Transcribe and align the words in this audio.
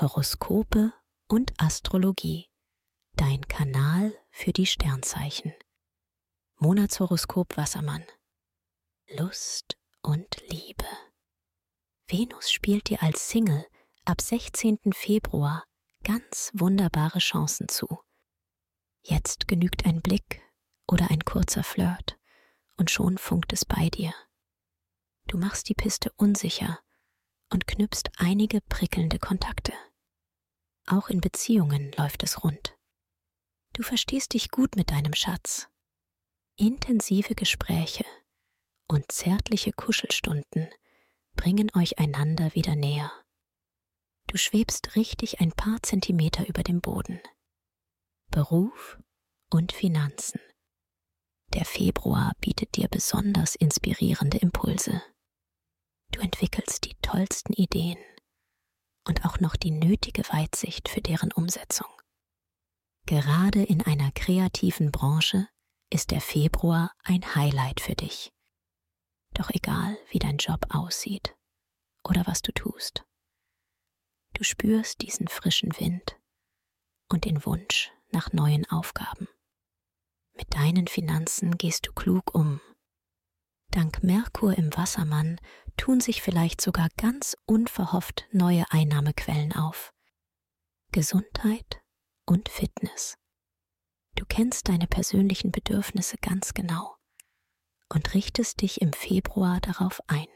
Horoskope 0.00 0.94
und 1.28 1.52
Astrologie. 1.58 2.48
Dein 3.16 3.46
Kanal 3.48 4.14
für 4.30 4.50
die 4.50 4.64
Sternzeichen. 4.64 5.52
Monatshoroskop 6.56 7.58
Wassermann. 7.58 8.06
Lust 9.10 9.76
und 10.00 10.38
Liebe. 10.48 10.86
Venus 12.08 12.50
spielt 12.50 12.88
dir 12.88 13.02
als 13.02 13.28
Single 13.28 13.66
ab 14.06 14.22
16. 14.22 14.78
Februar 14.92 15.64
ganz 16.02 16.50
wunderbare 16.54 17.18
Chancen 17.18 17.68
zu. 17.68 18.00
Jetzt 19.02 19.48
genügt 19.48 19.84
ein 19.84 20.00
Blick 20.00 20.40
oder 20.86 21.10
ein 21.10 21.26
kurzer 21.26 21.62
Flirt 21.62 22.18
und 22.78 22.90
schon 22.90 23.18
funkt 23.18 23.52
es 23.52 23.66
bei 23.66 23.90
dir. 23.90 24.14
Du 25.26 25.36
machst 25.36 25.68
die 25.68 25.74
Piste 25.74 26.10
unsicher 26.16 26.80
und 27.52 27.66
knüpfst 27.66 28.04
einige 28.16 28.62
prickelnde 28.62 29.18
Kontakte. 29.18 29.74
Auch 30.90 31.08
in 31.08 31.20
Beziehungen 31.20 31.92
läuft 31.92 32.24
es 32.24 32.42
rund. 32.42 32.76
Du 33.74 33.84
verstehst 33.84 34.34
dich 34.34 34.50
gut 34.50 34.74
mit 34.74 34.90
deinem 34.90 35.14
Schatz. 35.14 35.68
Intensive 36.56 37.36
Gespräche 37.36 38.04
und 38.88 39.12
zärtliche 39.12 39.72
Kuschelstunden 39.72 40.68
bringen 41.36 41.70
euch 41.76 42.00
einander 42.00 42.56
wieder 42.56 42.74
näher. 42.74 43.12
Du 44.26 44.36
schwebst 44.36 44.96
richtig 44.96 45.40
ein 45.40 45.52
paar 45.52 45.80
Zentimeter 45.84 46.48
über 46.48 46.64
dem 46.64 46.80
Boden. 46.80 47.20
Beruf 48.32 48.98
und 49.48 49.70
Finanzen. 49.70 50.40
Der 51.54 51.66
Februar 51.66 52.32
bietet 52.40 52.74
dir 52.76 52.88
besonders 52.88 53.54
inspirierende 53.54 54.38
Impulse. 54.38 55.00
Du 56.10 56.20
entwickelst 56.20 56.84
die 56.84 56.96
tollsten 57.00 57.52
Ideen 57.52 57.98
und 59.06 59.24
auch 59.24 59.40
noch 59.40 59.56
die 59.56 59.70
nötige 59.70 60.22
Weitsicht 60.30 60.88
für 60.88 61.00
deren 61.00 61.32
Umsetzung. 61.32 61.88
Gerade 63.06 63.62
in 63.62 63.82
einer 63.82 64.12
kreativen 64.12 64.92
Branche 64.92 65.48
ist 65.90 66.10
der 66.10 66.20
Februar 66.20 66.92
ein 67.02 67.34
Highlight 67.34 67.80
für 67.80 67.94
dich. 67.94 68.32
Doch 69.34 69.50
egal, 69.50 69.98
wie 70.10 70.18
dein 70.18 70.36
Job 70.36 70.66
aussieht 70.70 71.36
oder 72.04 72.26
was 72.26 72.42
du 72.42 72.52
tust, 72.52 73.04
du 74.34 74.44
spürst 74.44 75.02
diesen 75.02 75.28
frischen 75.28 75.78
Wind 75.78 76.18
und 77.08 77.24
den 77.24 77.44
Wunsch 77.44 77.92
nach 78.12 78.32
neuen 78.32 78.68
Aufgaben. 78.70 79.28
Mit 80.34 80.54
deinen 80.54 80.86
Finanzen 80.86 81.58
gehst 81.58 81.86
du 81.86 81.92
klug 81.92 82.34
um. 82.34 82.60
Dank 83.70 84.02
Merkur 84.02 84.58
im 84.58 84.76
Wassermann 84.76 85.40
tun 85.76 86.00
sich 86.00 86.22
vielleicht 86.22 86.60
sogar 86.60 86.88
ganz 86.96 87.36
unverhofft 87.46 88.26
neue 88.32 88.64
Einnahmequellen 88.70 89.54
auf. 89.54 89.92
Gesundheit 90.90 91.80
und 92.26 92.48
Fitness. 92.48 93.16
Du 94.16 94.24
kennst 94.26 94.68
deine 94.68 94.88
persönlichen 94.88 95.52
Bedürfnisse 95.52 96.16
ganz 96.20 96.52
genau 96.52 96.96
und 97.88 98.12
richtest 98.14 98.60
dich 98.60 98.80
im 98.80 98.92
Februar 98.92 99.60
darauf 99.60 100.00
ein. 100.08 100.26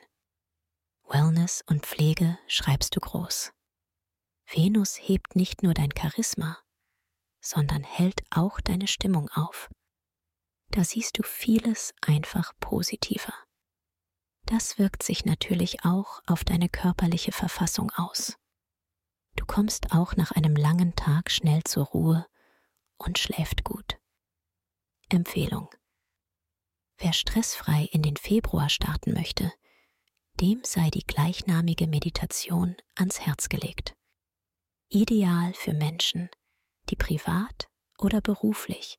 Wellness 1.09 1.63
und 1.67 1.85
Pflege 1.85 2.39
schreibst 2.47 2.95
du 2.95 3.01
groß. 3.01 3.53
Venus 4.47 4.97
hebt 5.01 5.35
nicht 5.35 5.63
nur 5.63 5.75
dein 5.75 5.91
Charisma, 5.97 6.59
sondern 7.41 7.83
hält 7.83 8.23
auch 8.31 8.61
deine 8.61 8.87
Stimmung 8.87 9.29
auf. 9.31 9.69
Da 10.75 10.83
siehst 10.83 11.17
du 11.19 11.23
vieles 11.23 11.95
einfach 12.01 12.53
positiver. 12.59 13.33
Das 14.45 14.77
wirkt 14.77 15.05
sich 15.05 15.25
natürlich 15.25 15.85
auch 15.85 16.21
auf 16.27 16.43
deine 16.43 16.69
körperliche 16.69 17.31
Verfassung 17.31 17.93
aus. 17.93 18.37
Du 19.37 19.47
kommst 19.47 19.93
auch 19.93 20.17
nach 20.17 20.33
einem 20.33 20.57
langen 20.57 20.97
Tag 20.97 21.31
schnell 21.31 21.63
zur 21.63 21.85
Ruhe 21.85 22.27
und 22.97 23.21
schläft 23.21 23.63
gut. 23.63 24.01
Empfehlung. 25.09 25.71
Wer 26.99 27.13
stressfrei 27.13 27.89
in 27.93 28.03
den 28.03 28.17
Februar 28.17 28.69
starten 28.69 29.15
möchte, 29.15 29.53
dem 30.41 30.65
sei 30.65 30.91
die 30.91 31.07
gleichnamige 31.07 31.87
Meditation 31.87 32.77
ans 32.97 33.21
Herz 33.21 33.49
gelegt. 33.49 33.95
Ideal 34.89 35.55
für 35.55 35.73
Menschen, 35.73 36.31
die 36.91 36.97
privat 36.97 37.69
oder 37.97 38.21
beruflich 38.21 38.99